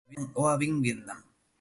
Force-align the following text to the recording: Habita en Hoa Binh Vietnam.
Habita 0.07 0.21
en 0.21 0.31
Hoa 0.35 0.57
Binh 0.57 0.81
Vietnam. 0.81 1.23